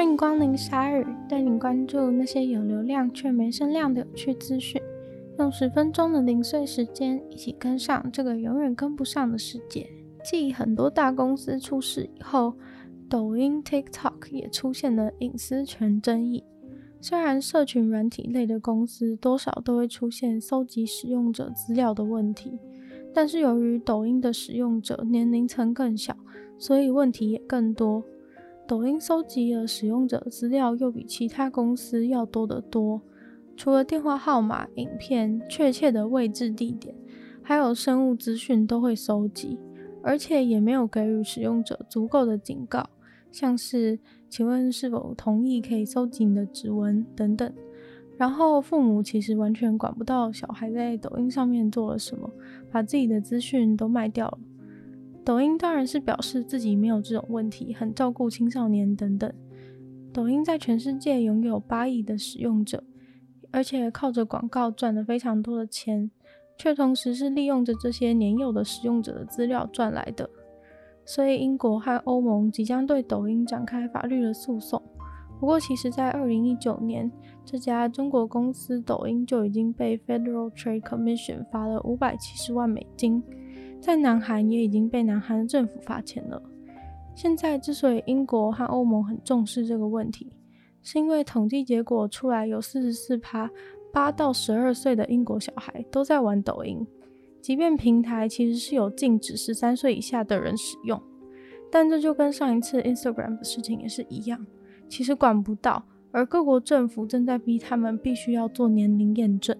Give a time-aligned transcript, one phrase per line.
[0.00, 4.80] 欢迎光临鲨语，带你关注那些有流量却没声量的有趣资讯。
[5.38, 9.86] 用十分钟的零碎时间，一起跟上这个永远跟不上的世界。
[10.24, 12.54] 继很多大公司出事以后，
[13.10, 16.42] 抖音 TikTok 也出现了隐私权争议。
[17.02, 22.58] 虽然社群软体类的公司多少都会出现搜集使用者资料的问题，
[23.12, 26.16] 但是由于抖音的使用者年龄层更小，
[26.56, 28.02] 所以问题也更多。
[28.70, 33.02] 抖音搜集的使用者资料又比其他公司要多得多，
[33.56, 36.94] 除了电话号码、影片、确切的位置地点，
[37.42, 39.58] 还有生物资讯都会搜集，
[40.04, 42.88] 而且也没有给予使用者足够的警告。
[43.32, 43.98] 像是，
[44.28, 47.52] 请问是否同意可以搜集你的指纹等等。
[48.16, 52.30] 然后父母其实完全管不到小孩在抖音上面做了什么，
[52.70, 54.38] 把自己的资讯都卖掉了。
[55.30, 59.32] 抖音当然是表示自己没有这种问题，很照顾青少年等等。
[60.12, 62.82] 抖音在全世界拥有八亿的使用者，
[63.52, 66.10] 而且靠着广告赚了非常多的钱，
[66.58, 70.28] 却同时是利用着这些年幼的使用者的资料赚来的。
[71.04, 74.82] 所以，英国和欧盟即将对抖音展开法律的诉讼。
[75.38, 77.08] 不过，其实，在二零一九年，
[77.44, 83.22] 这家中国公司抖音就已经被 Federal Trade Commission 罚了五百七十万美金，
[83.80, 86.42] 在南韩也已经被南韩政府罚钱了。
[87.14, 90.32] 现在，之所以英国和欧盟很重视这个问题，
[90.82, 93.50] 是因为统计结果出来，有四十四趴
[93.92, 96.86] 八到十二岁的英国小孩都在玩抖音。
[97.40, 101.02] 即便平台其实是有禁止十三岁以下的人使用，
[101.70, 104.46] 但这就跟上一次 Instagram 的事情也是一样，
[104.88, 109.56] 其实管不到，而各国政府正在逼他们必须要做年龄验证。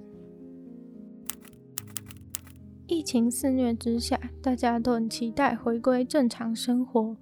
[2.90, 7.16] 疫情肆虐之下，大家都很期待回归正常生活，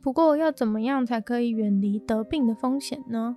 [0.00, 3.36] 不过要怎么样才可以远离得病的风险呢？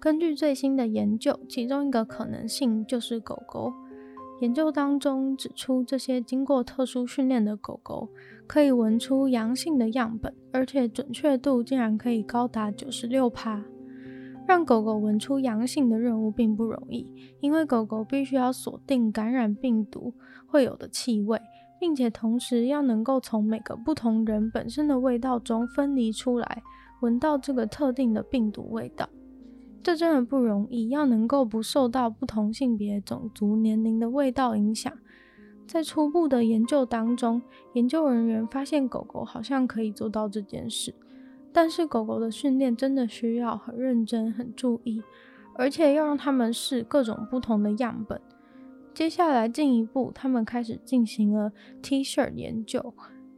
[0.00, 3.74] 根据最新的研究，其中一个可能性就是狗狗。
[4.40, 8.08] 研究当中指出，这些经过特殊训练的狗狗
[8.46, 13.62] 可以闻出阳性的样本，而且准确度竟然可以高达九十六趴。
[14.48, 17.06] 让狗狗闻出阳性的任务并不容易，
[17.40, 20.14] 因为狗狗必须要锁定感染病毒
[20.46, 21.38] 会有的气味，
[21.78, 26.62] 并且同时要能够从每个不同人本身的味道中分离出来，
[27.02, 29.06] 闻到这个特定的病毒味道。
[29.82, 34.90] 这真的不容易，要能够不受到不同性别、种族、年龄的味道影响。
[35.66, 37.42] 在初步的研究当中，
[37.74, 40.94] 研究人员发现狗狗好像可以做到这件事，
[41.52, 45.02] 但是狗狗的训练真的需要很认真、很注意，
[45.54, 48.20] 而且要让他们试各种不同的样本。
[48.94, 52.94] 接下来进一步，他们开始进行了 T-shirt 研究，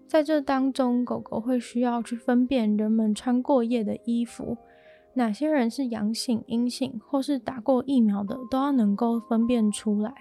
[0.06, 4.56] 在这当中，狗狗会需要去分辨人们穿过夜的衣服。
[5.14, 10.14] 哪些人是阳性、阴性，或是打过疫苗的，都要能够分辨出来。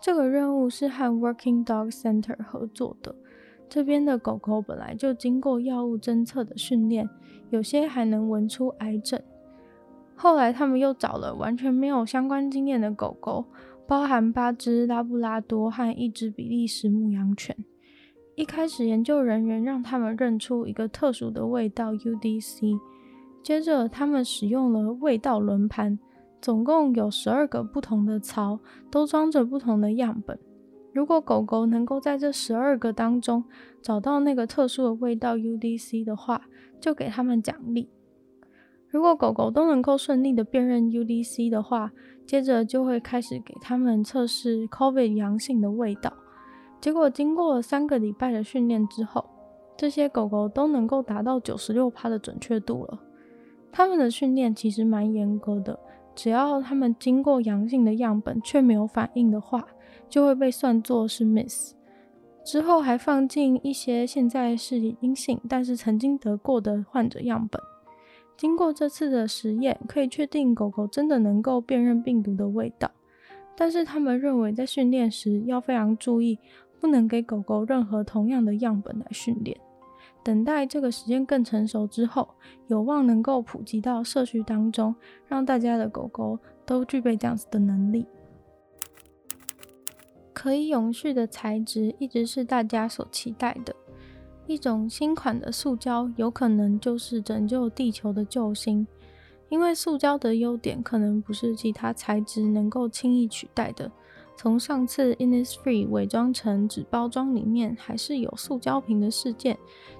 [0.00, 3.14] 这个任务是和 Working Dog Center 合作的。
[3.72, 7.08] 这边的狗狗本来就经过药物侦测的训练，
[7.48, 9.18] 有些还能闻出癌症。
[10.14, 13.46] 后来他们又找了完全没有相关经验的狗狗，
[13.86, 17.56] 包含八只拉布拉多和一只比利时牧羊犬。
[18.34, 22.78] 一开始研究人员让他们认出一个特殊的味道 UDC。
[23.42, 25.98] 接着，他们使用了味道轮盘，
[26.42, 30.38] 总共有十二个不同的槽，都装着不同的样本。
[30.92, 33.44] 如果狗狗能够在这十二个当中
[33.80, 36.42] 找到那个特殊的味道 UDC 的话，
[36.80, 37.88] 就给他们奖励。
[38.88, 41.92] 如果狗狗都能够顺利的辨认 UDC 的话，
[42.26, 46.12] 接着就会开始给他们测试 COVID 阳性的味道。
[46.78, 49.24] 结果，经过了三个礼拜的训练之后，
[49.78, 53.00] 这些狗狗都能够达到九十六趴的准确度了。
[53.70, 55.78] 他们的训练其实蛮严格的，
[56.14, 59.66] 只要他们经过阳性的样本却没有反应的话，
[60.12, 61.72] 就会被算作是 miss。
[62.44, 67.58] 之后还放进一些现在是阴性，但是曾经得过的患者样本。
[68.36, 72.90] 经过这次的实验，可以确定狗狗真的能够辨认病毒的味道，
[73.56, 76.38] 但是他们认为在训练时要非常注意，
[76.78, 79.56] 不能给狗狗任何同样的样本来训练。
[80.22, 82.28] 等待这个时间更成熟之后，
[82.66, 84.94] 有望能够普及到社区当中，
[85.26, 88.06] 让大家的狗狗都具备这样子的能力。
[90.42, 93.72] 可以永续的材质一直是大家所期待的，
[94.48, 98.84] 一种新款的塑胶有可能就是拯救地球的救星，
[99.48, 103.88] 因为塑胶的优点可能不是其他材质能够轻易取代的。
[104.36, 109.56] 从上次 Innisfree 伪装成纸包装里面还是有塑胶瓶的事件，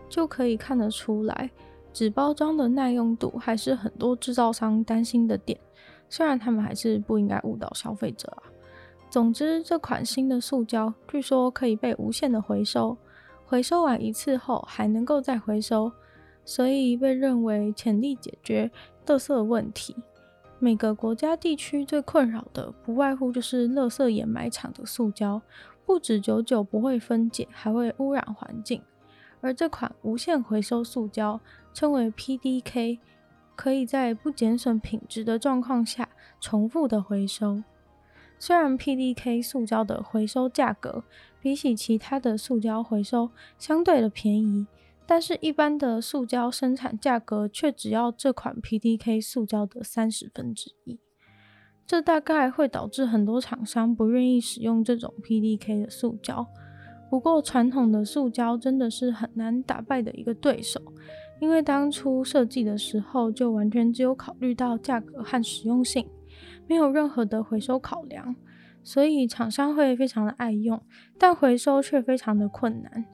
[0.09, 1.53] 就可以看得出来，
[1.93, 5.57] 纸包装的耐用度还是很多制造商担心的点，
[6.09, 8.51] 虽然他们还是不应该误导消费者啊。
[9.13, 12.97] 总之，这款新的塑胶据说可以被无限的回收，
[13.45, 15.93] 回收完一次后还能够再回收，
[16.47, 18.71] 所以被认为潜力解决
[19.05, 19.95] 垃圾问题。
[20.59, 25.43] 每个国家地区最困扰的不外乎就是垃圾掩埋场的塑胶，
[25.85, 28.81] 不止久久不会分解，还会污染环境。
[29.43, 31.39] 而这款无限回收塑胶
[31.75, 32.99] 称为 PDK，
[33.55, 36.09] 可以在不减损品质的状况下
[36.41, 37.63] 重复的回收。
[38.45, 41.05] 虽然 PDK 塑胶的回收价格
[41.41, 44.67] 比起其他的塑胶回收相对的便宜，
[45.07, 50.99] 但是一般的塑胶生产价格却只要这款 PDK 塑胶的三十分之一。
[51.87, 56.45] 这大概会导致很多厂商不愿意使用这种 PDK 的塑胶。
[57.09, 60.81] 不过传统的塑胶真的是很难打败的一个对手，
[61.41, 66.05] 因为当初设计的时候就完全只有考虑到价格和实用性。
[66.73, 68.35] 没有任何的回收考量，
[68.83, 70.81] 所以厂商会非常的爱用，
[71.19, 73.05] 但回收却非常的困难。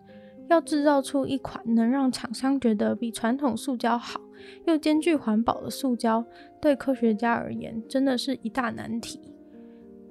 [0.48, 4.20] 要制造出一款能让厂商觉得比传统塑胶好，
[4.66, 6.24] 又兼具环保的塑胶，
[6.60, 9.34] 对科学家而言真的是一大难题。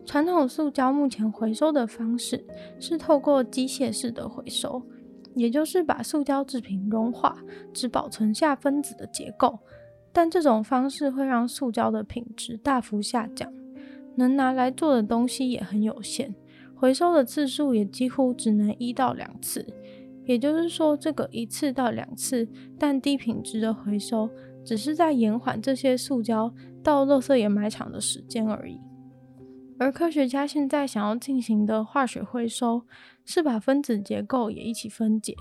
[0.05, 2.45] 传统塑胶目前回收的方式
[2.81, 4.83] 是透过机械式的回收，
[5.35, 7.37] 也就是把塑胶制品融化，
[7.73, 9.57] 只保存下分子的结构。
[10.17, 13.53] 但这种方式会让塑胶的品质大幅下降，
[14.15, 16.33] 能拿来做的东西也很有限，
[16.73, 19.63] 回收的次数也几乎只能一到两次。
[20.25, 22.49] 也就是说，这个一次到两次
[22.79, 24.27] 但低品质的回收，
[24.65, 28.79] 只是在延缓这些塑胶到垃圾掩埋场的时间而已。
[29.77, 32.81] 而科学家现在想要进行的化学回收，
[33.23, 35.35] 是把分子结构也一起分解，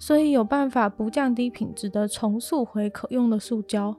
[0.00, 3.96] 所以有办法不降低品质的重塑回可用的塑胶。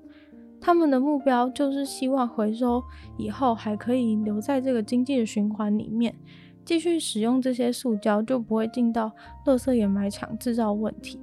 [0.60, 2.84] 他们的目标就是希望回收
[3.18, 6.14] 以后还可以留在这个经济的循环里面，
[6.66, 9.12] 继续使用这些塑胶，就不会进到
[9.46, 11.20] 垃圾掩埋场制造问题。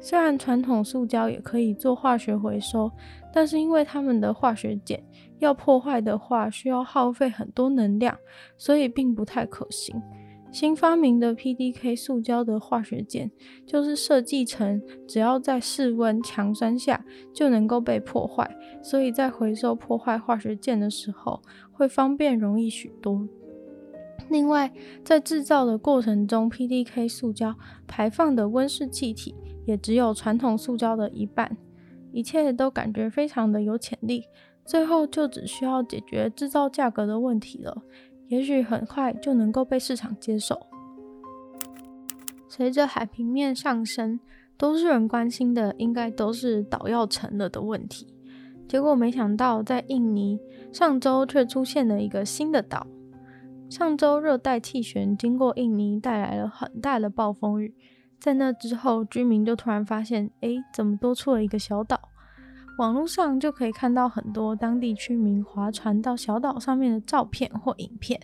[0.00, 2.88] 虽然传统塑胶也可以做化学回收，
[3.32, 4.96] 但是因为它们的化学碱
[5.40, 8.16] 要破坏的话，需要耗费很多能量，
[8.56, 10.00] 所以并不太可行。
[10.50, 13.30] 新发明的 PDK 塑胶的化学键，
[13.66, 18.50] 就是设计成只要在室温强酸下就能够被破坏，
[18.82, 23.28] 所以在回收破坏化学键的时候会方便容易许多。
[24.30, 24.72] 另外，
[25.04, 27.54] 在制造的过程中，PDK 塑胶
[27.86, 29.34] 排放的温室气体
[29.64, 31.56] 也只有传统塑胶的一半，
[32.12, 34.24] 一切都感觉非常的有潜力。
[34.66, 37.82] 最后就只需要解决制造价格的问题了。
[38.28, 40.66] 也许很快就能够被市场接受。
[42.48, 44.20] 随着海平面上升，
[44.56, 48.14] 多数人关心的应该都是岛要沉了的问题。
[48.66, 50.38] 结果没想到，在印尼
[50.72, 52.86] 上周却出现了一个新的岛。
[53.70, 57.74] 上周热带气旋经过印尼，带来了很大的暴风雨。
[58.18, 62.00] 在那之后，居民就突然发现，哎，怎么多出了一个小岛？
[62.78, 68.20] 网络上就可以看到很多当地居民划船到小岛上面的照片或影片。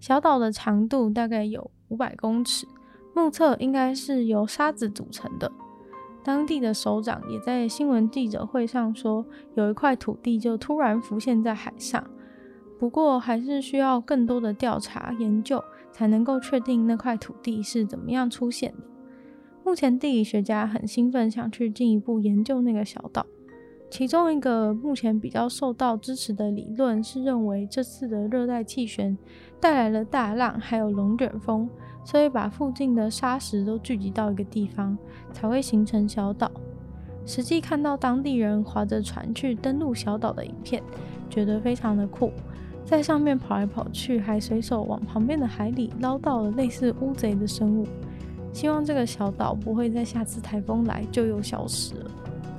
[0.00, 2.66] 小岛的长度大概有五百公尺，
[3.14, 5.52] 目测应该是由沙子组成的。
[6.24, 12.02] 当地的首长也在新闻记者会上说，有一块土地就突然浮现在海上。
[12.78, 18.84] 不过还是需要更多的调查研究，才能够确定那块土地是怎么样出现的。
[19.62, 23.26] 目前地理学家很兴奋，想去进一步研究那个小岛。
[23.92, 29.18] 其中一个目前比较受到支持的理论是认为，这次的热带气旋
[29.60, 31.68] 带来了大浪，还有龙卷风，
[32.02, 34.96] 所以把附近的沙石都聚集到一个地方，
[35.30, 36.50] 才会形成小岛。
[37.26, 40.82] 实际看到当地人划着船去登陆小岛的影片，
[41.28, 42.32] 觉得非常的酷，
[42.86, 47.86] 在上面跑来跑去，还随手往旁边的海里捞到了类似乌贼的生物。
[48.54, 52.10] 希望这个小岛不会在下次台风来就又消失了。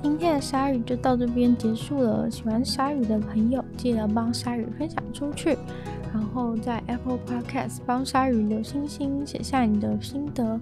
[0.04, 2.30] 今天的鲨鱼就到这边结束了。
[2.30, 5.56] 喜欢鲨鱼的朋友，记得帮鲨鱼分享出去，
[6.12, 10.60] 然后在 Apple Podcast 帮鲨鱼留星星，写下你的心得。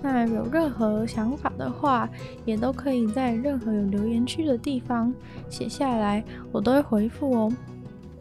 [0.00, 2.08] 那有任何想法的话，
[2.46, 5.12] 也都可以在任何有留言区的地方
[5.50, 7.52] 写下来，我都会回复哦。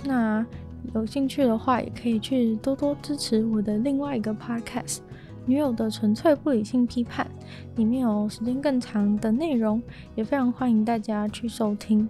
[0.03, 0.45] 那
[0.93, 4.97] 有兴趣的话，也可以去多多支持我的另外一个 Podcast。
[5.45, 7.27] 女友的纯粹不理性批判，
[7.75, 9.81] 里面有时间更长的内容，
[10.15, 12.07] 也非常欢迎大家去收听。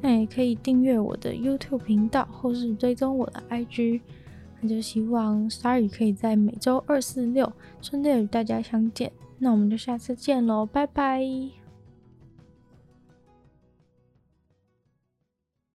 [0.00, 4.00] 那也可以订阅我的 YouTube 频道，或是追踪我的 IG。
[4.60, 9.12] 那就希望 Starry 可以在每周二、四、六顺利与大家相见。
[9.38, 11.61] 那我们就下次见喽，拜拜。